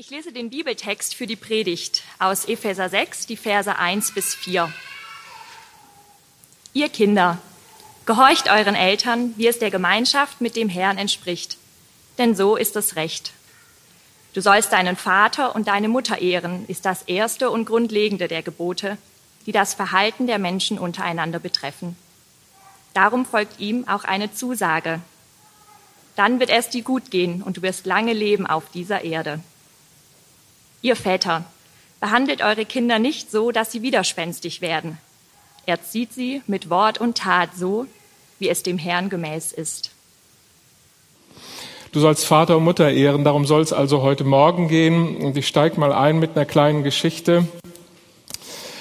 [0.00, 4.72] Ich lese den Bibeltext für die Predigt aus Epheser 6, die Verse 1 bis 4.
[6.72, 7.36] Ihr Kinder,
[8.06, 11.58] gehorcht euren Eltern, wie es der Gemeinschaft mit dem Herrn entspricht,
[12.16, 13.34] denn so ist es recht.
[14.32, 18.96] Du sollst deinen Vater und deine Mutter ehren, ist das erste und grundlegende der Gebote,
[19.44, 21.94] die das Verhalten der Menschen untereinander betreffen.
[22.94, 25.02] Darum folgt ihm auch eine Zusage.
[26.16, 29.40] Dann wird es dir gut gehen und du wirst lange leben auf dieser Erde.
[30.82, 31.44] Ihr Väter,
[32.00, 34.98] behandelt eure Kinder nicht so, dass sie widerspenstig werden.
[35.66, 37.86] Erzieht sie mit Wort und Tat so,
[38.38, 39.90] wie es dem Herrn gemäß ist.
[41.92, 45.16] Du sollst Vater und Mutter ehren, darum soll es also heute Morgen gehen.
[45.18, 47.46] Und ich steige mal ein mit einer kleinen Geschichte.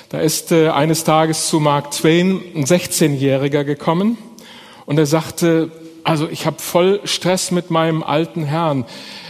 [0.09, 4.18] Da ist äh, eines Tages zu Mark Twain ein 16-Jähriger gekommen
[4.85, 5.71] und er sagte,
[6.09, 8.86] also ich habe voll Stress mit meinem alten Herrn.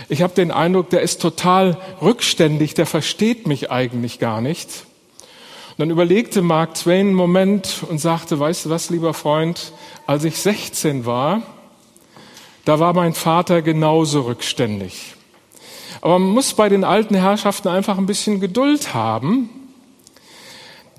[0.08, 4.86] Ich habe den Eindruck, der ist total rückständig, der versteht mich eigentlich gar nicht.
[5.72, 9.74] Und dann überlegte Mark Twain einen Moment und sagte, weißt du was, lieber Freund,
[10.08, 11.42] als ich 16 war,
[12.64, 15.16] da war mein Vater genauso rückständig.
[16.00, 19.50] Aber man muss bei den alten Herrschaften einfach ein bisschen Geduld haben.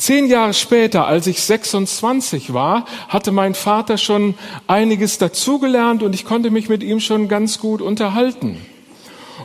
[0.00, 4.34] Zehn Jahre später, als ich 26 war, hatte mein Vater schon
[4.66, 8.56] einiges dazugelernt und ich konnte mich mit ihm schon ganz gut unterhalten.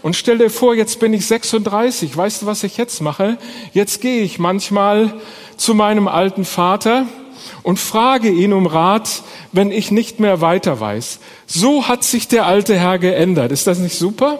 [0.02, 2.16] Und stell dir vor, jetzt bin ich 36.
[2.16, 3.38] Weißt du, was ich jetzt mache?
[3.74, 5.16] Jetzt gehe ich manchmal
[5.58, 7.06] zu meinem alten Vater
[7.62, 11.20] und frage ihn um Rat, wenn ich nicht mehr weiter weiß.
[11.48, 13.52] So hat sich der alte Herr geändert.
[13.52, 14.40] Ist das nicht super?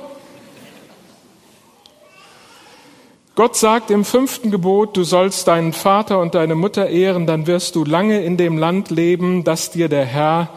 [3.36, 7.76] Gott sagt im fünften Gebot, du sollst deinen Vater und deine Mutter ehren, dann wirst
[7.76, 10.50] du lange in dem Land leben, das dir der Herr,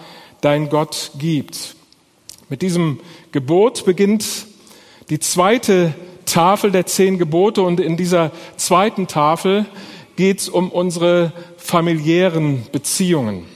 [0.43, 1.75] dein Gott, gibt.
[2.49, 3.01] Mit diesem
[3.33, 4.47] Gebot beginnt
[5.11, 5.93] die zweite
[6.25, 9.67] Tafel der zehn Gebote und in dieser zweiten Tafel
[10.15, 13.47] geht es um unsere familiären Beziehungen.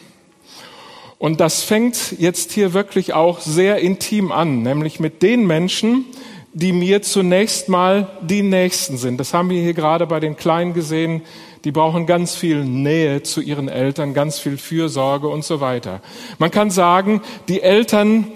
[1.21, 6.07] Und das fängt jetzt hier wirklich auch sehr intim an, nämlich mit den Menschen,
[6.55, 9.19] die mir zunächst mal die Nächsten sind.
[9.19, 11.23] Das haben wir hier gerade bei den Kleinen gesehen.
[11.65, 16.01] Die brauchen ganz viel Nähe zu ihren Eltern, ganz viel Fürsorge und so weiter.
[16.39, 18.27] Man kann sagen, die Eltern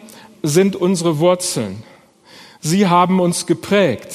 [0.43, 1.82] sind unsere Wurzeln.
[2.60, 4.15] Sie haben uns geprägt.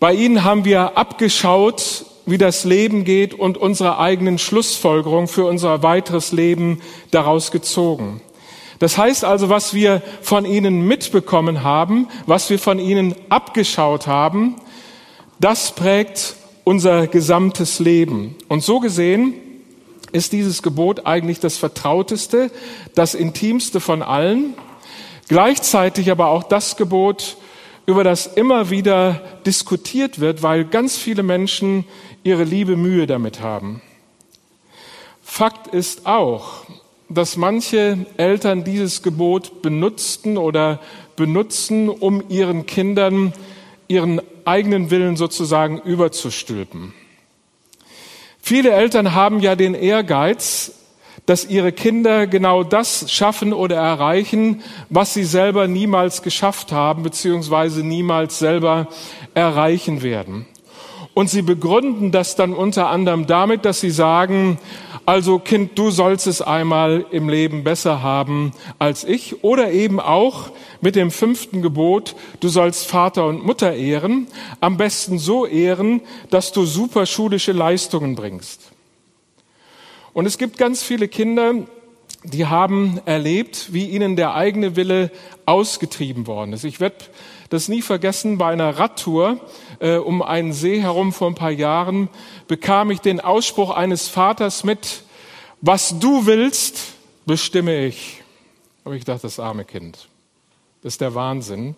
[0.00, 5.82] Bei ihnen haben wir abgeschaut, wie das Leben geht und unsere eigenen Schlussfolgerungen für unser
[5.82, 8.20] weiteres Leben daraus gezogen.
[8.78, 14.56] Das heißt also, was wir von ihnen mitbekommen haben, was wir von ihnen abgeschaut haben,
[15.40, 18.34] das prägt unser gesamtes Leben.
[18.48, 19.34] Und so gesehen
[20.12, 22.50] ist dieses Gebot eigentlich das vertrauteste,
[22.94, 24.54] das intimste von allen.
[25.28, 27.36] Gleichzeitig aber auch das Gebot,
[27.86, 31.84] über das immer wieder diskutiert wird, weil ganz viele Menschen
[32.24, 33.80] ihre liebe Mühe damit haben.
[35.22, 36.64] Fakt ist auch,
[37.08, 40.80] dass manche Eltern dieses Gebot benutzten oder
[41.16, 43.32] benutzen, um ihren Kindern
[43.88, 46.92] ihren eigenen Willen sozusagen überzustülpen.
[48.40, 50.72] Viele Eltern haben ja den Ehrgeiz,
[51.24, 57.84] dass ihre Kinder genau das schaffen oder erreichen, was sie selber niemals geschafft haben, beziehungsweise
[57.84, 58.88] niemals selber
[59.34, 60.46] erreichen werden.
[61.14, 64.58] Und sie begründen das dann unter anderem damit, dass sie sagen,
[65.06, 69.44] also Kind, du sollst es einmal im Leben besser haben als ich.
[69.44, 70.50] Oder eben auch
[70.80, 74.26] mit dem fünften Gebot, du sollst Vater und Mutter ehren,
[74.60, 76.00] am besten so ehren,
[76.30, 78.72] dass du super schulische Leistungen bringst.
[80.12, 81.54] Und es gibt ganz viele Kinder,
[82.24, 85.12] die haben erlebt, wie ihnen der eigene Wille
[85.44, 86.64] ausgetrieben worden ist.
[86.64, 86.96] Ich werde
[87.50, 89.40] das nie vergessen, bei einer Radtour
[89.78, 92.08] äh, um einen See herum vor ein paar Jahren
[92.48, 95.02] bekam ich den Ausspruch eines Vaters mit,
[95.60, 96.78] was du willst,
[97.24, 98.22] bestimme ich.
[98.84, 100.08] Aber ich dachte, das arme Kind,
[100.82, 101.74] das ist der Wahnsinn.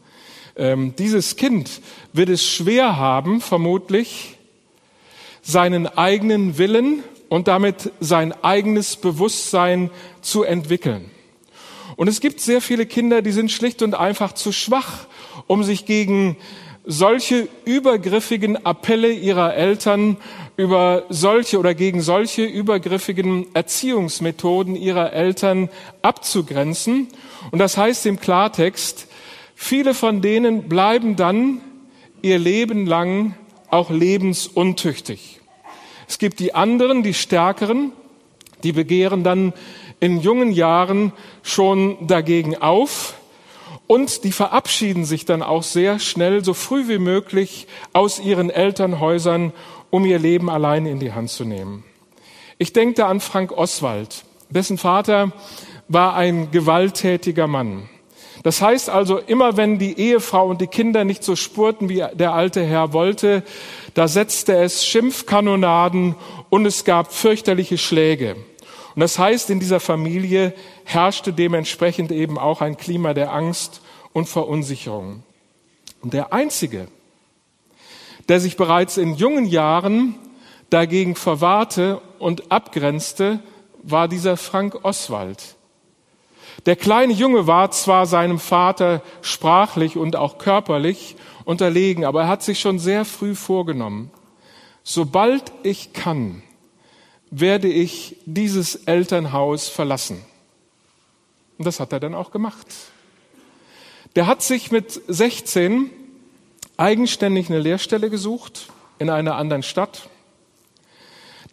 [0.56, 1.80] Ähm, dieses Kind
[2.12, 4.36] wird es schwer haben, vermutlich,
[5.42, 9.90] seinen eigenen Willen und damit sein eigenes Bewusstsein
[10.20, 11.10] zu entwickeln.
[11.96, 15.06] Und es gibt sehr viele Kinder, die sind schlicht und einfach zu schwach,
[15.48, 16.36] um sich gegen
[16.84, 20.16] solche übergriffigen Appelle ihrer Eltern
[20.56, 25.68] über solche oder gegen solche übergriffigen Erziehungsmethoden ihrer Eltern
[26.00, 27.08] abzugrenzen.
[27.50, 29.06] Und das heißt im Klartext,
[29.54, 31.60] viele von denen bleiben dann
[32.22, 33.34] ihr Leben lang
[33.70, 35.40] auch lebensuntüchtig.
[36.08, 37.92] Es gibt die anderen, die Stärkeren,
[38.62, 39.52] die begehren dann
[40.00, 41.12] in jungen Jahren
[41.42, 43.17] schon dagegen auf
[43.88, 49.52] Und die verabschieden sich dann auch sehr schnell, so früh wie möglich, aus ihren Elternhäusern,
[49.90, 51.84] um ihr Leben allein in die Hand zu nehmen.
[52.58, 54.24] Ich denke da an Frank Oswald.
[54.50, 55.32] Dessen Vater
[55.88, 57.88] war ein gewalttätiger Mann.
[58.42, 62.34] Das heißt also, immer wenn die Ehefrau und die Kinder nicht so spurten, wie der
[62.34, 63.42] alte Herr wollte,
[63.94, 66.14] da setzte es Schimpfkanonaden
[66.50, 68.36] und es gab fürchterliche Schläge.
[68.98, 70.52] Und das heißt, in dieser Familie
[70.82, 73.80] herrschte dementsprechend eben auch ein Klima der Angst
[74.12, 75.22] und Verunsicherung.
[76.02, 76.88] Und der Einzige,
[78.28, 80.16] der sich bereits in jungen Jahren
[80.68, 83.38] dagegen verwahrte und abgrenzte,
[83.84, 85.54] war dieser Frank Oswald.
[86.66, 91.14] Der kleine Junge war zwar seinem Vater sprachlich und auch körperlich
[91.44, 94.10] unterlegen, aber er hat sich schon sehr früh vorgenommen,
[94.82, 96.42] sobald ich kann,
[97.30, 100.24] werde ich dieses Elternhaus verlassen.
[101.58, 102.66] Und das hat er dann auch gemacht.
[104.16, 105.90] Der hat sich mit 16
[106.76, 110.08] eigenständig eine Lehrstelle gesucht in einer anderen Stadt.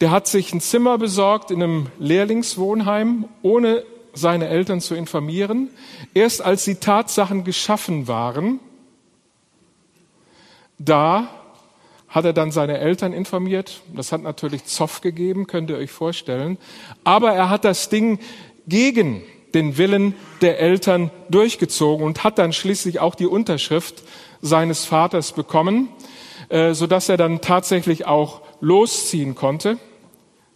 [0.01, 3.83] Der hat sich ein Zimmer besorgt in einem Lehrlingswohnheim, ohne
[4.13, 5.69] seine Eltern zu informieren.
[6.13, 8.59] Erst als die Tatsachen geschaffen waren,
[10.77, 11.29] da
[12.15, 13.81] hat er dann seine Eltern informiert.
[13.93, 16.57] Das hat natürlich Zoff gegeben, könnt ihr euch vorstellen.
[17.03, 18.19] Aber er hat das Ding
[18.67, 19.21] gegen
[19.53, 24.03] den Willen der Eltern durchgezogen und hat dann schließlich auch die Unterschrift
[24.41, 25.89] seines Vaters bekommen,
[26.47, 29.77] äh, sodass er dann tatsächlich auch losziehen konnte.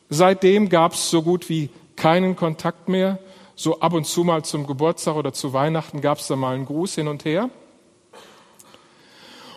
[0.08, 3.20] Seitdem gab es so gut wie keinen Kontakt mehr.
[3.56, 6.66] So ab und zu mal zum Geburtstag oder zu Weihnachten gab es da mal einen
[6.66, 7.50] Gruß hin und her.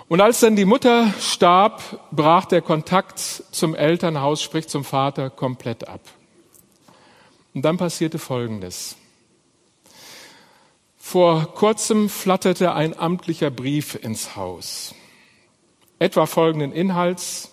[0.08, 5.88] Und als dann die Mutter starb, brach der Kontakt zum Elternhaus, sprich zum Vater, komplett
[5.88, 6.00] ab.
[7.54, 8.96] Und dann passierte Folgendes.
[10.98, 14.94] Vor kurzem flatterte ein amtlicher Brief ins Haus.
[15.98, 17.50] Etwa folgenden Inhalts.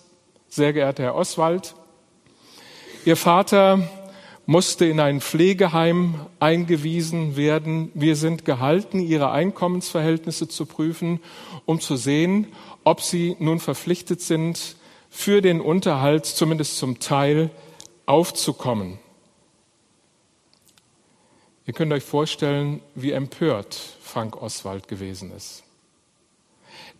[0.47, 1.75] Sehr geehrter Herr Oswald,
[3.05, 3.87] Ihr Vater
[4.49, 7.91] musste in ein Pflegeheim eingewiesen werden.
[7.93, 11.19] Wir sind gehalten, ihre Einkommensverhältnisse zu prüfen,
[11.67, 12.47] um zu sehen,
[12.83, 14.75] ob sie nun verpflichtet sind,
[15.11, 17.51] für den Unterhalt zumindest zum Teil
[18.07, 18.97] aufzukommen.
[21.67, 25.63] Ihr könnt euch vorstellen, wie empört Frank Oswald gewesen ist.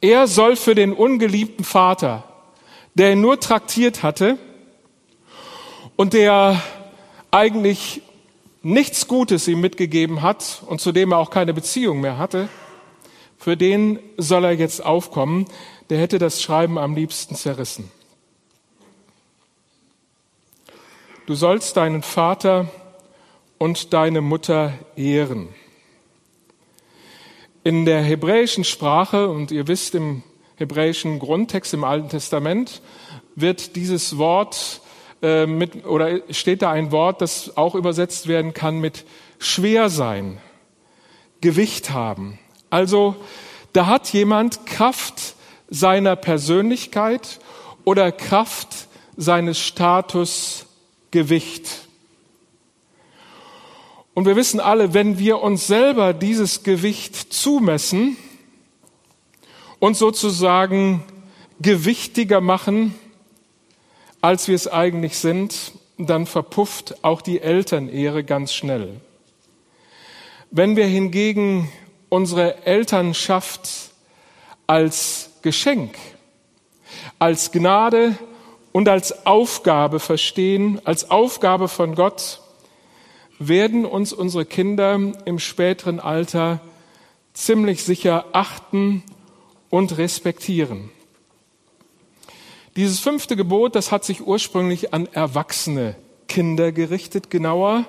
[0.02, 2.26] Er soll für den ungeliebten Vater,
[2.94, 4.38] der ihn nur traktiert hatte
[5.96, 6.62] und der
[7.32, 8.02] eigentlich
[8.62, 12.50] nichts Gutes ihm mitgegeben hat und zu dem er auch keine Beziehung mehr hatte,
[13.38, 15.46] für den soll er jetzt aufkommen.
[15.90, 17.90] Der hätte das Schreiben am liebsten zerrissen.
[21.26, 22.70] Du sollst deinen Vater
[23.58, 25.50] und deine Mutter ehren.
[27.64, 30.24] In der hebräischen Sprache, und ihr wisst, im
[30.58, 32.82] hebräischen Grundtext im Alten Testament
[33.36, 34.82] wird dieses Wort
[35.22, 39.06] äh, mit, oder steht da ein Wort, das auch übersetzt werden kann mit
[39.38, 40.38] schwer sein,
[41.42, 42.40] Gewicht haben.
[42.70, 43.16] Also
[43.74, 45.36] da hat jemand Kraft
[45.70, 47.40] seiner Persönlichkeit
[47.84, 48.88] oder Kraft
[49.18, 50.66] seines Status
[51.12, 51.88] Gewicht.
[54.14, 58.18] Und wir wissen alle, wenn wir uns selber dieses Gewicht zumessen
[59.80, 61.04] und sozusagen
[61.62, 62.96] gewichtiger machen,
[64.22, 69.02] als wir es eigentlich sind, dann verpufft auch die Elternehre ganz schnell.
[70.52, 71.72] Wenn wir hingegen
[72.10, 73.92] unsere Elternschaft
[74.66, 75.96] als Geschenk,
[77.20, 78.18] als Gnade
[78.72, 82.42] und als Aufgabe verstehen, als Aufgabe von Gott,
[83.40, 86.60] werden uns unsere Kinder im späteren Alter
[87.34, 89.04] ziemlich sicher achten
[89.70, 90.92] und respektieren.
[92.80, 95.98] Dieses fünfte Gebot, das hat sich ursprünglich an erwachsene
[96.30, 97.84] Kinder gerichtet, genauer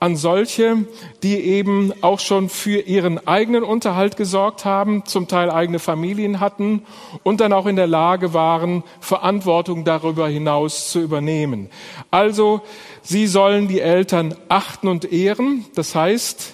[0.00, 0.84] an solche,
[1.22, 6.82] die eben auch schon für ihren eigenen Unterhalt gesorgt haben, zum Teil eigene Familien hatten
[7.22, 11.70] und dann auch in der Lage waren, Verantwortung darüber hinaus zu übernehmen.
[12.10, 12.60] Also,
[13.00, 16.52] sie sollen die Eltern achten und ehren, das heißt,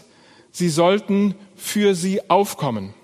[0.53, 2.95] sie sollten für sie aufkommen.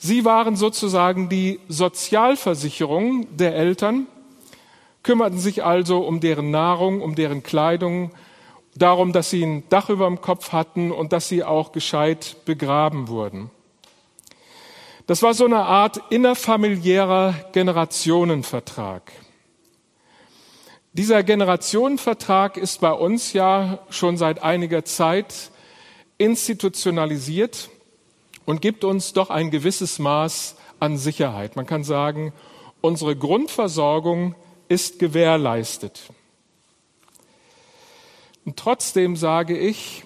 [0.00, 4.06] Sie waren sozusagen die Sozialversicherung der Eltern,
[5.02, 8.12] kümmerten sich also um deren Nahrung, um deren Kleidung,
[8.76, 13.08] darum, dass sie ein Dach über dem Kopf hatten und dass sie auch gescheit begraben
[13.08, 13.50] wurden.
[15.08, 19.10] Das war so eine Art innerfamiliärer Generationenvertrag.
[20.92, 25.50] Dieser Generationenvertrag ist bei uns ja schon seit einiger Zeit
[26.18, 27.70] institutionalisiert
[28.48, 31.54] und gibt uns doch ein gewisses Maß an Sicherheit.
[31.54, 32.32] Man kann sagen,
[32.80, 34.34] unsere Grundversorgung
[34.68, 36.08] ist gewährleistet.
[38.46, 40.04] Und trotzdem sage ich,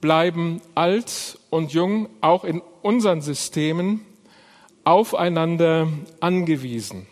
[0.00, 4.04] bleiben alt und jung auch in unseren Systemen
[4.82, 5.86] aufeinander
[6.18, 7.06] angewiesen.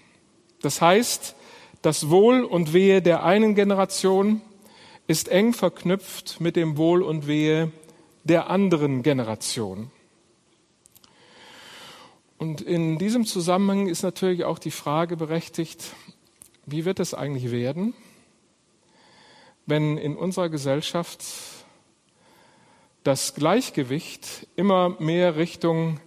[0.63, 1.37] Das heißt,
[1.83, 4.41] das Wohl und Wehe der einen Generation
[5.07, 7.71] ist eng verknüpft mit dem Wohl und Wehe
[8.25, 9.93] der anderen Generation.
[12.43, 15.95] Und in diesem Zusammenhang ist natürlich auch die Frage berechtigt,
[16.67, 17.95] wie wird es eigentlich werden,
[19.65, 21.23] wenn in unserer Gesellschaft
[23.05, 26.01] das Gleichgewicht immer mehr Richtung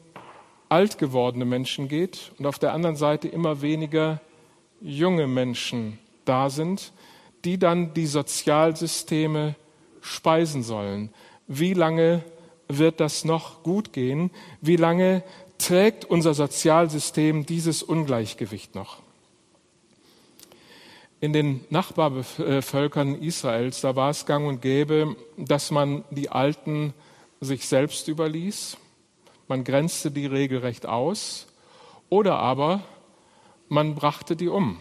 [0.68, 4.20] alt gewordene Menschen geht und auf der anderen Seite immer weniger
[4.82, 6.92] junge Menschen da sind,
[7.46, 9.56] die dann die Sozialsysteme
[10.02, 11.14] speisen sollen.
[11.48, 12.26] Wie lange
[12.68, 14.32] wird das noch gut gehen?
[14.60, 15.24] Wie lange
[15.58, 18.98] trägt unser Sozialsystem dieses Ungleichgewicht noch?
[21.22, 26.94] In den Nachbarvölkern Israels, da war es gang und gäbe, dass man die Alten
[27.42, 28.78] sich selbst überließ.
[29.48, 31.48] Man grenzte die regelrecht aus.
[32.10, 32.82] Oder aber
[33.70, 34.80] man brachte die um.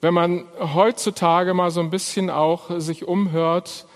[0.00, 3.86] Wenn man heutzutage mal so ein bisschen auch sich umhört,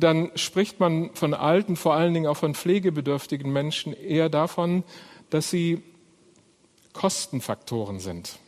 [0.00, 4.84] dann spricht man von alten, vor allen Dingen auch von pflegebedürftigen Menschen eher davon,
[5.30, 5.82] dass sie
[6.92, 8.38] Kostenfaktoren sind,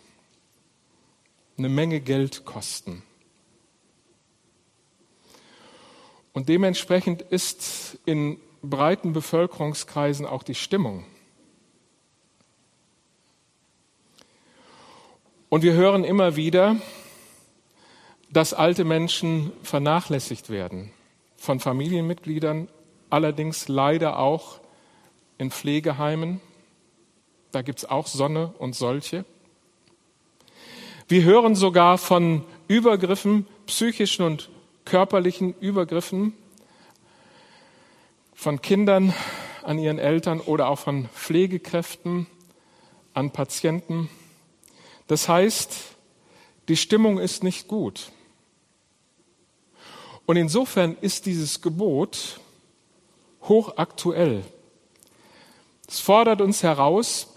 [1.58, 3.02] eine Menge Geld kosten.
[6.32, 11.04] Und dementsprechend ist in breiten Bevölkerungskreisen auch die Stimmung.
[15.48, 16.76] Und wir hören immer wieder,
[18.30, 20.90] dass alte Menschen vernachlässigt werden
[21.44, 22.68] von Familienmitgliedern,
[23.10, 24.60] allerdings leider auch
[25.36, 26.40] in Pflegeheimen.
[27.52, 29.26] Da gibt es auch Sonne und solche.
[31.06, 34.48] Wir hören sogar von Übergriffen, psychischen und
[34.86, 36.32] körperlichen Übergriffen
[38.32, 39.12] von Kindern
[39.62, 42.26] an ihren Eltern oder auch von Pflegekräften
[43.12, 44.08] an Patienten.
[45.08, 45.76] Das heißt,
[46.68, 48.12] die Stimmung ist nicht gut.
[50.26, 52.40] Und insofern ist dieses Gebot
[53.42, 54.42] hochaktuell.
[55.86, 57.28] Es fordert uns heraus,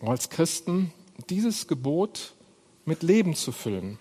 [0.00, 0.92] als Christen,
[1.30, 2.32] dieses Gebot
[2.84, 3.98] mit Leben zu füllen.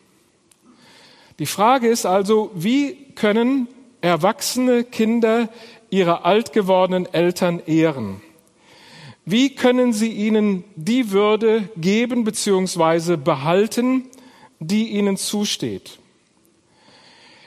[1.40, 3.68] Die Frage ist also, wie können
[4.02, 5.50] erwachsene Kinder
[5.90, 8.22] ihre alt gewordenen Eltern ehren?
[9.26, 13.18] Wie können sie ihnen die Würde geben bzw.
[13.18, 14.08] behalten,
[14.60, 16.00] die ihnen zusteht?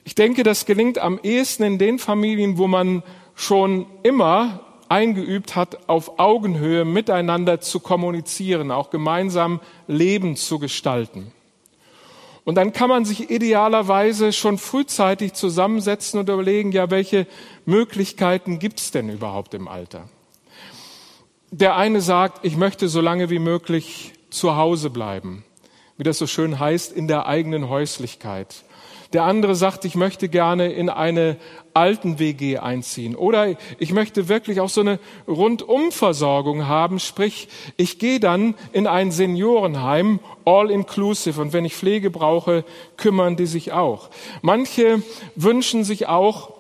[0.05, 3.03] Ich denke, das gelingt am ehesten in den Familien, wo man
[3.35, 11.33] schon immer eingeübt hat, auf Augenhöhe miteinander zu kommunizieren, auch gemeinsam Leben zu gestalten.
[12.45, 17.27] Und dann kann man sich idealerweise schon frühzeitig zusammensetzen und überlegen, ja, welche
[17.65, 20.11] Möglichkeiten gibt es denn überhaupt im Alter?
[21.51, 25.45] Der eine sagt, ich möchte so lange wie möglich zu Hause bleiben,
[25.97, 28.64] wie das so schön heißt, in der eigenen Häuslichkeit.
[29.15, 31.37] Der andere sagt, ich möchte gerne in eine
[31.73, 33.15] alten WG einziehen.
[33.15, 39.13] Oder ich möchte wirklich auch so eine Rundumversorgung haben, sprich, ich gehe dann in ein
[39.13, 41.41] Seniorenheim, all inclusive.
[41.41, 42.65] Und wenn ich Pflege brauche,
[42.97, 44.11] kümmern die sich auch.
[44.43, 45.03] Manche
[45.37, 46.53] wünschen sich auch,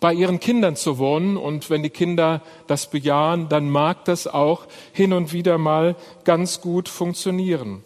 [0.00, 1.36] bei ihren Kindern zu wohnen.
[1.36, 5.94] Und wenn die Kinder das bejahen, dann mag das auch hin und wieder mal
[6.24, 7.84] ganz gut funktionieren.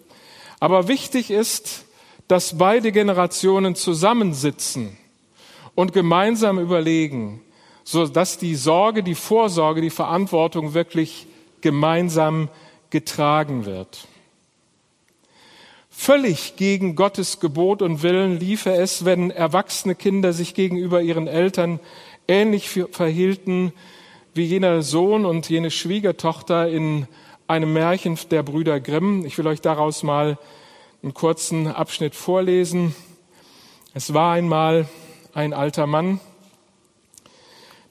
[0.61, 1.84] Aber wichtig ist,
[2.29, 4.97] dass beide Generationen zusammensitzen
[5.75, 7.41] und gemeinsam überlegen,
[7.85, 11.27] so dass die Sorge, die Vorsorge, die Verantwortung wirklich
[11.61, 12.49] gemeinsam
[12.91, 14.07] getragen wird.
[15.91, 21.79] Völlig gegen Gottes Gebot und Willen liefe es, wenn erwachsene Kinder sich gegenüber ihren Eltern
[22.27, 23.73] ähnlich verhielten
[24.35, 27.07] wie jener Sohn und jene Schwiegertochter in
[27.47, 29.25] einem Märchen der Brüder Grimm.
[29.25, 30.39] Ich will euch daraus mal
[31.05, 32.95] einen kurzen Abschnitt vorlesen.
[33.93, 34.89] Es war einmal
[35.35, 36.19] ein alter Mann,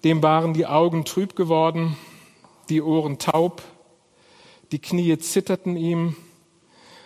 [0.03, 1.95] dem waren die Augen trüb geworden,
[2.69, 3.61] die Ohren taub,
[4.71, 6.15] die Knie zitterten ihm,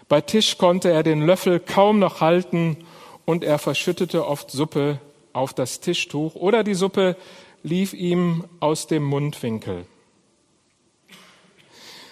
[0.07, 2.77] bei Tisch konnte er den Löffel kaum noch halten
[3.25, 5.01] und er verschüttete oft Suppe
[5.33, 7.17] auf das Tischtuch oder die Suppe
[7.63, 9.85] lief ihm aus dem Mundwinkel.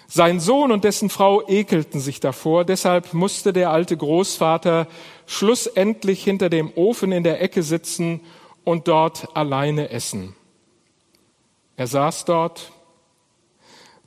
[0.07, 4.87] Sein Sohn und dessen Frau ekelten sich davor, deshalb musste der alte Großvater
[5.25, 8.21] schlussendlich hinter dem Ofen in der Ecke sitzen
[8.63, 10.35] und dort alleine essen.
[11.75, 12.71] Er saß dort,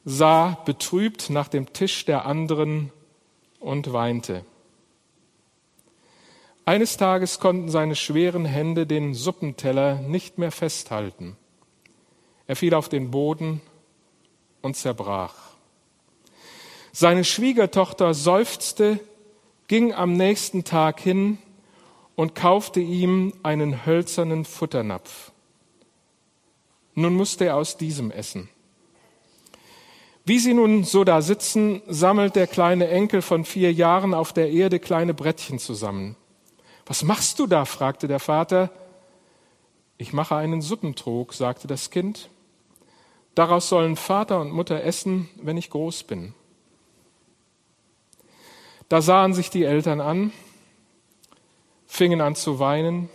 [0.04, 2.92] sah betrübt nach dem Tisch der anderen
[3.60, 4.44] und weinte.
[6.64, 11.36] Eines Tages konnten seine schweren Hände den Suppenteller nicht mehr festhalten.
[12.46, 13.60] Er fiel auf den Boden
[14.60, 15.47] und zerbrach.
[17.00, 18.98] Seine Schwiegertochter seufzte,
[19.68, 21.38] ging am nächsten Tag hin
[22.16, 25.30] und kaufte ihm einen hölzernen Futternapf.
[26.96, 28.48] Nun musste er aus diesem essen.
[30.24, 34.50] Wie sie nun so da sitzen, sammelt der kleine Enkel von vier Jahren auf der
[34.50, 36.16] Erde kleine Brettchen zusammen.
[36.84, 37.64] Was machst du da?
[37.64, 38.72] fragte der Vater.
[39.98, 42.28] Ich mache einen Suppentrog, sagte das Kind.
[43.36, 46.34] Daraus sollen Vater und Mutter essen, wenn ich groß bin.
[48.88, 50.32] Da sahen sich die Eltern an,
[51.86, 53.10] fingen an zu weinen,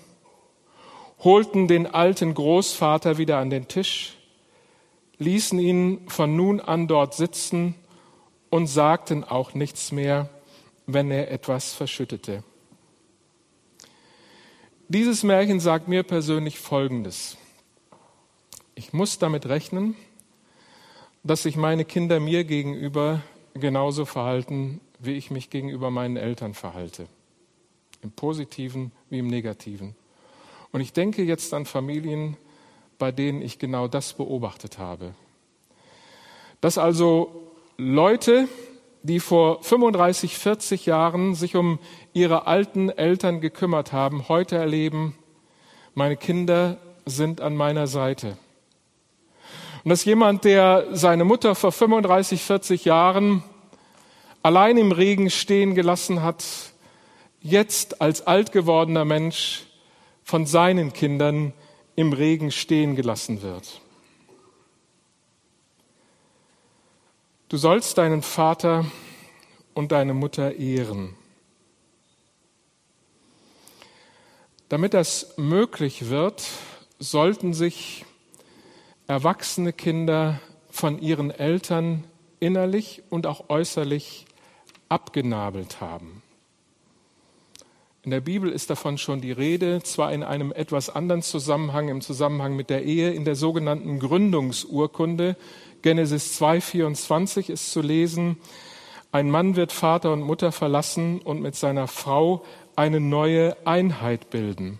[1.19, 4.17] holten den alten Großvater wieder an den Tisch,
[5.17, 7.75] ließen ihn von nun an dort sitzen
[8.49, 10.29] und sagten auch nichts mehr,
[10.85, 12.43] wenn er etwas verschüttete.
[14.89, 17.37] Dieses Märchen sagt mir persönlich Folgendes.
[18.75, 19.95] Ich muss damit rechnen,
[21.23, 23.21] dass sich meine Kinder mir gegenüber
[23.53, 27.07] genauso verhalten, wie ich mich gegenüber meinen Eltern verhalte.
[28.01, 29.95] Im positiven wie im negativen.
[30.72, 32.38] Und ich denke jetzt an Familien,
[32.98, 35.13] bei denen ich genau das beobachtet habe.
[36.62, 38.48] Dass also Leute,
[39.03, 41.79] die vor 35, 40 Jahren sich um
[42.13, 45.15] ihre alten Eltern gekümmert haben, heute erleben,
[45.93, 48.38] meine Kinder sind an meiner Seite.
[49.83, 53.43] Und dass jemand, der seine Mutter vor 35, 40 Jahren
[54.43, 56.43] allein im Regen stehen gelassen hat,
[57.41, 59.65] jetzt als alt gewordener Mensch
[60.23, 61.53] von seinen Kindern
[61.95, 63.81] im Regen stehen gelassen wird.
[67.50, 68.85] Du sollst deinen Vater
[69.73, 71.15] und deine Mutter ehren.
[74.69, 76.43] Damit das möglich wird,
[76.97, 78.06] sollten sich
[79.08, 80.39] erwachsene Kinder
[80.71, 82.06] von ihren Eltern
[82.39, 84.25] innerlich und auch äußerlich
[84.93, 86.21] abgenabelt haben.
[88.03, 92.01] In der Bibel ist davon schon die Rede, zwar in einem etwas anderen Zusammenhang, im
[92.01, 95.36] Zusammenhang mit der Ehe, in der sogenannten Gründungsurkunde.
[95.82, 98.38] Genesis 2,24 ist zu lesen,
[99.12, 102.43] ein Mann wird Vater und Mutter verlassen und mit seiner Frau
[102.75, 104.79] eine neue Einheit bilden.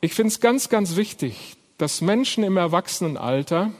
[0.00, 3.70] Ich finde es ganz, ganz wichtig, dass Menschen im Erwachsenenalter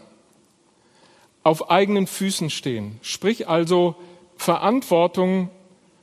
[1.43, 3.97] auf eigenen Füßen stehen, sprich also
[4.39, 5.51] Verantwortung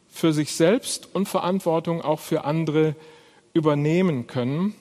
[0.08, 2.96] für sich selbst und Verantwortung auch für andere
[3.54, 4.76] übernehmen können,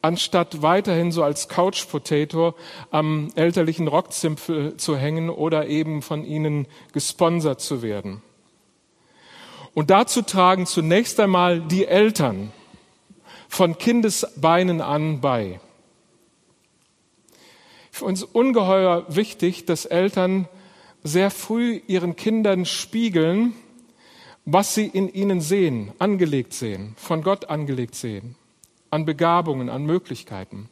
[0.00, 2.54] anstatt weiterhin so als Couch Potato
[2.90, 8.22] am elterlichen Rockzimpfel zu hängen oder eben von ihnen gesponsert zu werden.
[9.74, 12.52] Und dazu tragen zunächst einmal die Eltern
[13.48, 15.60] von Kindesbeinen an bei
[17.90, 20.48] für uns ungeheuer wichtig, dass Eltern
[21.04, 23.54] sehr früh ihren Kindern spiegeln,
[24.46, 28.34] was sie in ihnen sehen, angelegt sehen, von Gott angelegt sehen,
[28.90, 30.68] an Begabungen, an Möglichkeiten.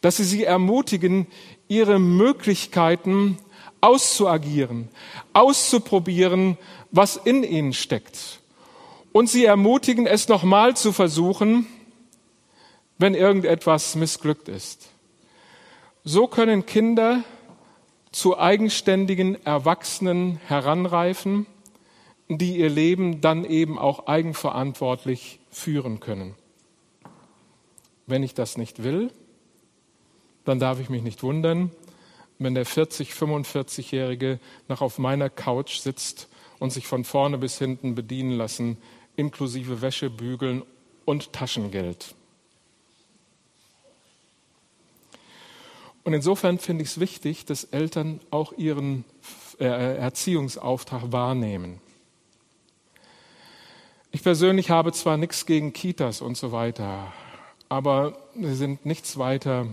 [0.00, 1.26] Dass sie sie ermutigen,
[1.68, 3.38] ihre Möglichkeiten
[3.80, 4.88] auszuagieren,
[5.32, 6.56] auszuprobieren,
[6.90, 8.40] was in ihnen steckt.
[9.12, 11.66] Und sie ermutigen, es nochmal zu versuchen,
[12.98, 14.90] wenn irgendetwas missglückt ist.
[16.04, 17.24] So können Kinder
[18.12, 21.46] zu eigenständigen Erwachsenen heranreifen,
[22.28, 26.34] die ihr Leben dann eben auch eigenverantwortlich führen können.
[28.06, 29.10] Wenn ich das nicht will,
[30.44, 31.70] dann darf ich mich nicht wundern,
[32.38, 37.94] wenn der 40, 45-Jährige noch auf meiner Couch sitzt und sich von vorne bis hinten
[37.94, 38.78] bedienen lassen,
[39.16, 40.62] inklusive Wäsche, Bügeln
[41.04, 42.14] und Taschengeld.
[46.04, 49.04] Und insofern finde ich es wichtig, dass Eltern auch ihren
[49.58, 51.80] äh, Erziehungsauftrag wahrnehmen.
[54.10, 57.12] Ich persönlich habe zwar nichts gegen Kitas und so weiter,
[57.68, 59.68] aber sie sind nichts weiter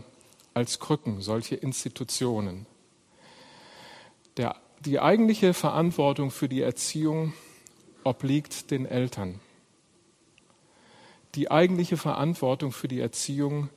[0.53, 2.67] als Krücken, solche Institutionen.
[4.35, 7.33] Der, die eigentliche Verantwortung für die Erziehung
[8.03, 9.39] obliegt den Eltern.
[11.35, 13.69] Die eigentliche Verantwortung für die Erziehung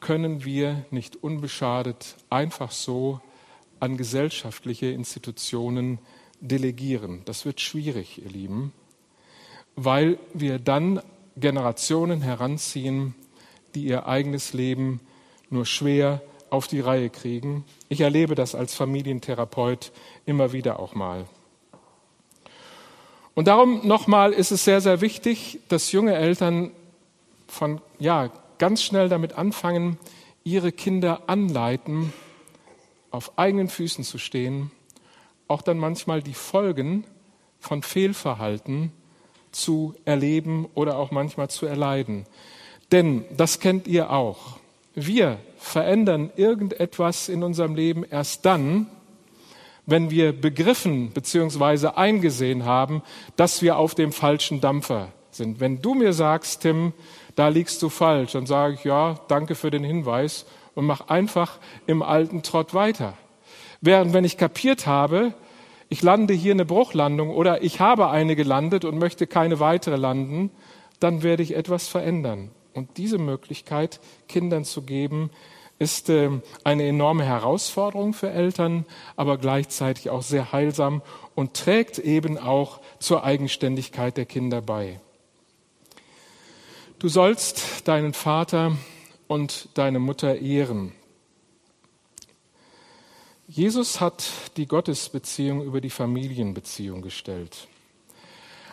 [0.00, 3.20] können wir nicht unbeschadet einfach so
[3.80, 5.98] an gesellschaftliche Institutionen
[6.40, 7.22] delegieren.
[7.24, 8.72] Das wird schwierig, ihr Lieben,
[9.76, 11.02] weil wir dann
[11.36, 13.14] Generationen heranziehen,
[13.74, 15.00] die ihr eigenes Leben
[15.50, 17.64] nur schwer auf die Reihe kriegen.
[17.88, 19.92] Ich erlebe das als Familientherapeut
[20.26, 21.26] immer wieder auch mal.
[23.34, 26.72] Und darum nochmal ist es sehr, sehr wichtig, dass junge Eltern
[27.46, 29.98] von, ja, ganz schnell damit anfangen,
[30.44, 32.12] ihre Kinder anleiten,
[33.10, 34.70] auf eigenen Füßen zu stehen,
[35.46, 37.04] auch dann manchmal die Folgen
[37.58, 38.92] von Fehlverhalten
[39.50, 42.26] zu erleben oder auch manchmal zu erleiden.
[42.92, 44.58] Denn, das kennt ihr auch,
[44.94, 48.86] wir verändern irgendetwas in unserem Leben erst dann,
[49.86, 51.88] wenn wir begriffen bzw.
[51.88, 53.02] eingesehen haben,
[53.36, 55.60] dass wir auf dem falschen Dampfer sind.
[55.60, 56.92] Wenn du mir sagst, Tim,
[57.38, 61.58] da liegst du falsch, dann sage ich, ja, danke für den Hinweis und mach einfach
[61.86, 63.14] im alten Trott weiter.
[63.80, 65.34] Während wenn ich kapiert habe,
[65.88, 70.50] ich lande hier eine Bruchlandung oder ich habe eine gelandet und möchte keine weitere landen,
[70.98, 72.50] dann werde ich etwas verändern.
[72.74, 75.30] Und diese Möglichkeit Kindern zu geben,
[75.78, 81.02] ist ähm, eine enorme Herausforderung für Eltern, aber gleichzeitig auch sehr heilsam
[81.36, 84.98] und trägt eben auch zur Eigenständigkeit der Kinder bei.
[86.98, 88.76] Du sollst deinen Vater
[89.28, 90.90] und deine Mutter ehren.
[93.46, 97.68] Jesus hat die Gottesbeziehung über die Familienbeziehung gestellt.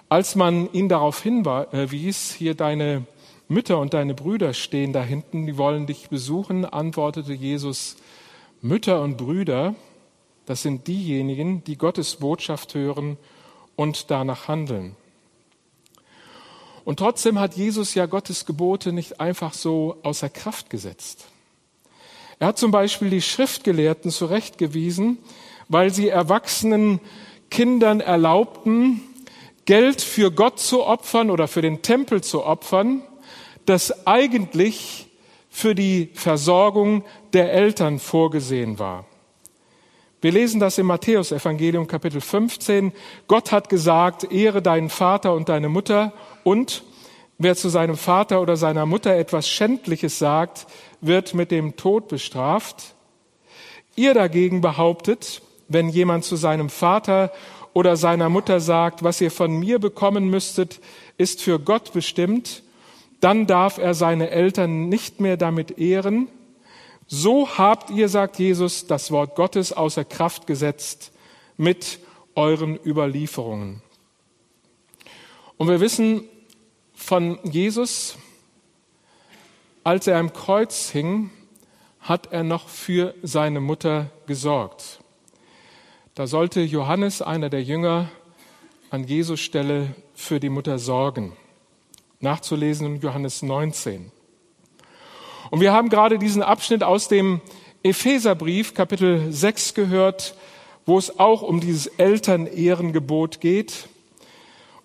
[0.09, 3.05] Als man ihn darauf hinwies, hier deine
[3.47, 7.95] Mütter und deine Brüder stehen da hinten, die wollen dich besuchen, antwortete Jesus,
[8.59, 9.75] Mütter und Brüder,
[10.47, 13.17] das sind diejenigen, die Gottes Botschaft hören
[13.75, 14.95] und danach handeln.
[16.85, 21.25] Und trotzdem hat Jesus ja Gottes Gebote nicht einfach so außer Kraft gesetzt.
[22.39, 25.17] Er hat zum Beispiel die Schriftgelehrten zurechtgewiesen,
[25.67, 26.99] weil sie erwachsenen
[27.49, 29.01] Kindern erlaubten,
[29.65, 33.01] Geld für Gott zu opfern oder für den Tempel zu opfern,
[33.65, 35.07] das eigentlich
[35.49, 39.05] für die Versorgung der Eltern vorgesehen war.
[40.21, 42.93] Wir lesen das im Matthäusevangelium Kapitel 15.
[43.27, 46.83] Gott hat gesagt, ehre deinen Vater und deine Mutter und
[47.37, 50.67] wer zu seinem Vater oder seiner Mutter etwas Schändliches sagt,
[51.01, 52.95] wird mit dem Tod bestraft.
[53.95, 57.31] Ihr dagegen behauptet, wenn jemand zu seinem Vater
[57.73, 60.79] oder seiner Mutter sagt, was ihr von mir bekommen müsstet,
[61.17, 62.63] ist für Gott bestimmt,
[63.19, 66.29] dann darf er seine Eltern nicht mehr damit ehren.
[67.07, 71.11] So habt ihr, sagt Jesus, das Wort Gottes außer Kraft gesetzt
[71.57, 71.99] mit
[72.35, 73.81] euren Überlieferungen.
[75.57, 76.27] Und wir wissen
[76.93, 78.17] von Jesus,
[79.83, 81.29] als er am Kreuz hing,
[82.01, 84.99] hat er noch für seine Mutter gesorgt.
[86.15, 88.09] Da sollte Johannes, einer der Jünger,
[88.89, 91.33] an Jesus Stelle für die Mutter sorgen
[92.25, 94.11] nachzulesen in Johannes 19.
[95.51, 97.41] Und wir haben gerade diesen Abschnitt aus dem
[97.83, 100.35] Epheserbrief, Kapitel 6 gehört,
[100.85, 103.87] wo es auch um dieses Elternehrengebot geht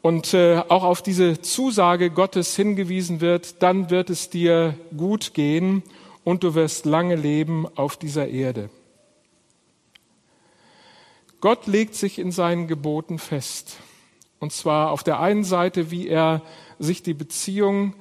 [0.03, 5.83] und äh, auch auf diese Zusage Gottes hingewiesen wird, dann wird es dir gut gehen
[6.25, 8.70] und du wirst lange leben auf dieser Erde.
[11.40, 13.79] Gott legt sich in seinen Geboten fest.
[14.38, 16.42] Und zwar auf der einen Seite, wie er
[16.79, 17.94] sich die Beziehung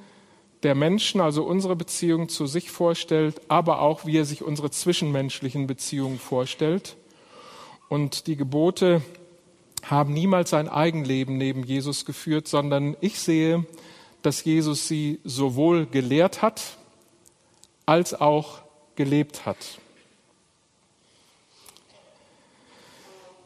[0.62, 5.66] der Menschen, also unsere Beziehung zu sich vorstellt, aber auch wie er sich unsere zwischenmenschlichen
[5.66, 6.96] Beziehungen vorstellt.
[7.88, 9.02] Und die Gebote
[9.82, 13.64] haben niemals sein Eigenleben neben Jesus geführt, sondern ich sehe,
[14.22, 16.76] dass Jesus sie sowohl gelehrt hat
[17.86, 18.60] als auch
[18.94, 19.56] gelebt hat.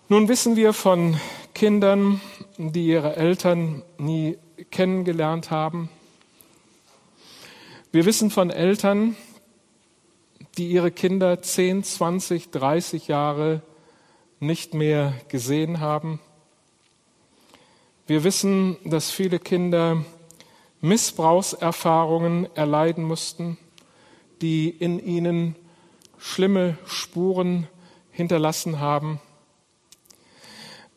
[0.08, 1.18] Nun wissen wir von
[1.54, 2.20] Kindern,
[2.58, 4.36] die ihre Eltern nie
[4.70, 5.88] kennengelernt haben.
[7.94, 9.14] Wir wissen von Eltern,
[10.58, 13.62] die ihre Kinder 10, 20, 30 Jahre
[14.40, 16.18] nicht mehr gesehen haben.
[18.08, 20.04] Wir wissen, dass viele Kinder
[20.80, 23.58] Missbrauchserfahrungen erleiden mussten,
[24.42, 25.54] die in ihnen
[26.18, 27.68] schlimme Spuren
[28.10, 29.20] hinterlassen haben.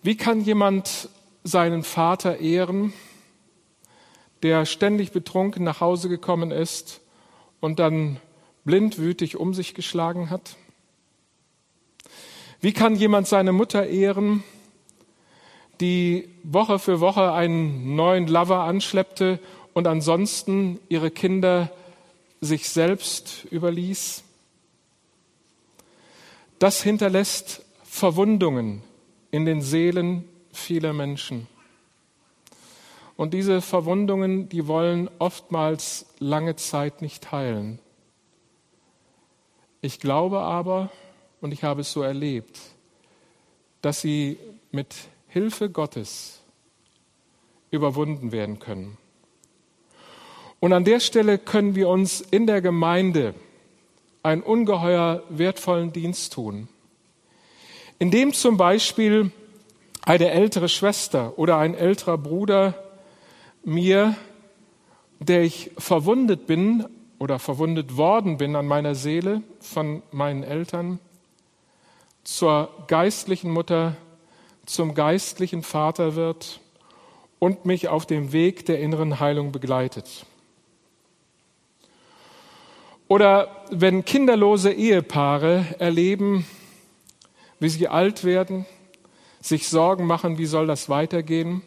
[0.01, 1.09] Wie kann jemand
[1.43, 2.91] seinen Vater ehren,
[4.47, 7.01] der ständig betrunken nach Hause gekommen ist
[7.59, 8.21] und dann
[8.63, 10.55] blindwütig um sich geschlagen hat?
[12.61, 14.45] Wie kann jemand seine Mutter ehren,
[15.81, 19.39] die Woche für Woche einen neuen Lover anschleppte
[19.73, 21.69] und ansonsten ihre Kinder
[22.39, 24.23] sich selbst überließ?
[26.57, 28.81] Das hinterlässt Verwundungen
[29.29, 31.47] in den Seelen vieler Menschen.
[33.17, 37.79] Und diese Verwundungen, die wollen oftmals lange Zeit nicht heilen.
[39.81, 40.91] Ich glaube aber,
[41.41, 42.59] und ich habe es so erlebt,
[43.81, 44.37] dass sie
[44.71, 44.95] mit
[45.27, 46.41] Hilfe Gottes
[47.71, 48.97] überwunden werden können.
[50.59, 53.33] Und an der Stelle können wir uns in der Gemeinde
[54.21, 56.67] einen ungeheuer wertvollen Dienst tun,
[57.97, 59.31] indem zum Beispiel
[60.03, 62.86] eine ältere Schwester oder ein älterer Bruder
[63.67, 64.15] mir,
[65.19, 66.85] der ich verwundet bin
[67.19, 70.99] oder verwundet worden bin an meiner Seele von meinen Eltern,
[72.23, 73.97] zur geistlichen Mutter,
[74.65, 76.61] zum geistlichen Vater wird
[77.39, 80.25] und mich auf dem Weg der inneren Heilung begleitet.
[83.09, 86.45] Oder wenn kinderlose Ehepaare erleben,
[87.59, 88.65] wie sie alt werden,
[89.41, 91.61] sich Sorgen machen, wie soll das weitergehen,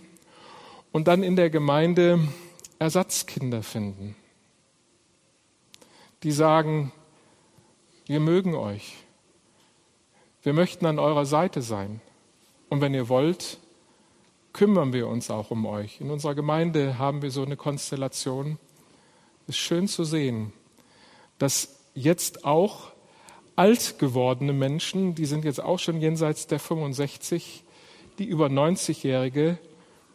[0.93, 2.21] und dann in der Gemeinde
[2.79, 4.17] Ersatzkinder finden,
[6.23, 6.93] die sagen,
[8.07, 8.97] wir mögen euch,
[10.43, 12.01] wir möchten an eurer Seite sein.
[12.71, 13.59] Und wenn ihr wollt,
[14.53, 16.01] kümmern wir uns auch um euch.
[16.01, 18.59] In unserer Gemeinde haben wir so eine Konstellation.
[19.43, 20.53] Es ist schön zu sehen,
[21.39, 22.93] dass jetzt auch
[23.57, 27.65] alt gewordene Menschen, die sind jetzt auch schon jenseits der 65,
[28.19, 29.59] die über 90-Jährige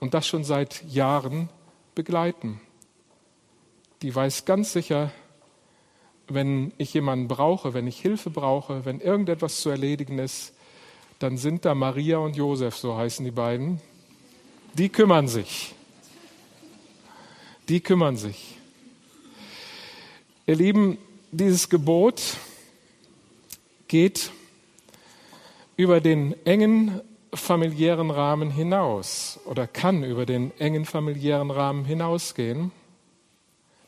[0.06, 1.50] und das schon seit Jahren
[1.96, 2.62] begleiten.
[4.04, 5.12] Die weiß ganz sicher,
[6.28, 10.54] wenn ich jemanden brauche, wenn ich Hilfe brauche, wenn irgendetwas zu erledigen ist,
[11.18, 13.82] dann sind da Maria und Josef, so heißen die beiden.
[14.76, 15.74] Die kümmern sich.
[17.68, 18.60] Die kümmern sich.
[20.46, 21.00] Ihr Lieben,
[21.32, 22.22] dieses Gebot
[23.88, 24.30] geht
[25.78, 27.02] über den engen
[27.39, 32.71] familiären Rahmen hinaus oder kann über den engen familiären Rahmen hinausgehen.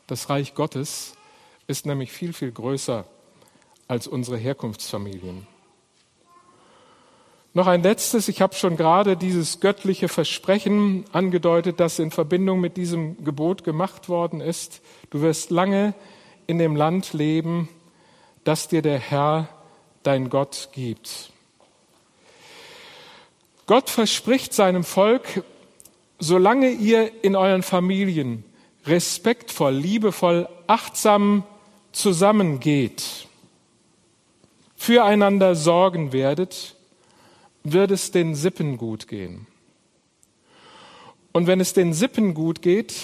[0.06, 1.14] Das Reich Gottes
[1.66, 3.04] ist nämlich viel, viel größer
[3.86, 5.46] als unsere Herkunftsfamilien.
[7.54, 12.76] Noch ein letztes, ich habe schon gerade dieses göttliche Versprechen angedeutet, das in Verbindung mit
[12.76, 14.80] diesem Gebot gemacht worden ist.
[15.10, 15.94] Du wirst lange
[16.46, 17.68] in dem Land leben,
[18.44, 19.48] das dir der Herr,
[20.02, 21.32] dein Gott, gibt.
[23.68, 25.44] Gott verspricht seinem Volk,
[26.18, 28.42] solange ihr in euren Familien
[28.86, 31.44] respektvoll, liebevoll, achtsam
[31.92, 33.28] zusammengeht,
[34.74, 36.76] füreinander sorgen werdet,
[37.62, 39.46] wird es den Sippen gut gehen.
[41.32, 42.94] Und wenn es den Sippen gut geht,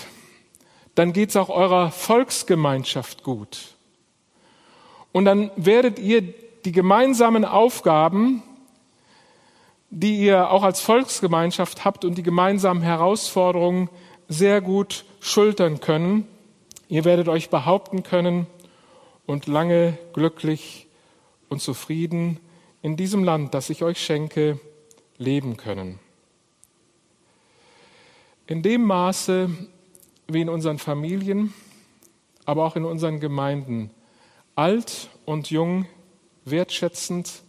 [0.95, 3.75] dann geht es auch eurer Volksgemeinschaft gut.
[5.13, 6.23] Und dann werdet ihr
[6.65, 8.43] die gemeinsamen Aufgaben,
[9.95, 13.89] die ihr auch als Volksgemeinschaft habt und die gemeinsamen Herausforderungen
[14.29, 16.27] sehr gut schultern können.
[16.89, 18.49] Ihr werdet euch behaupten können
[19.25, 20.89] und lange glücklich
[21.49, 22.41] und zufrieden
[22.83, 24.59] in diesem Land, das ich euch schenke,
[25.17, 26.01] leben können.
[28.49, 29.49] In dem Maße,
[30.27, 31.55] wie in unseren Familien,
[32.45, 33.91] aber auch in unseren Gemeinden,
[34.57, 35.87] alt und jung,
[36.45, 37.45] wertschätzend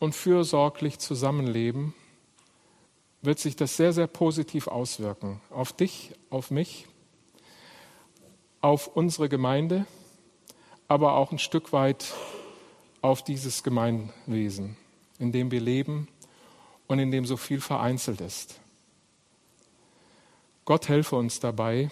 [0.00, 1.94] und fürsorglich zusammenleben,
[3.22, 5.40] wird sich das sehr, sehr positiv auswirken.
[5.50, 6.86] Auf dich, auf mich,
[8.60, 9.86] auf unsere Gemeinde,
[10.88, 12.12] aber auch ein Stück weit
[13.02, 14.76] auf dieses Gemeinwesen,
[15.18, 16.08] in dem wir leben
[16.88, 18.58] und in dem so viel vereinzelt ist.
[20.64, 21.90] Gott helfe uns dabei,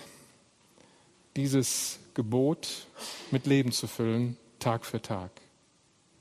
[1.36, 2.86] dieses Gebot
[3.30, 5.30] mit Leben zu füllen, Tag für Tag.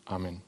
[0.05, 0.46] Amen.